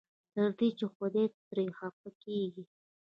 [0.33, 2.63] تر دې چې خدای ترې خفه کېږي.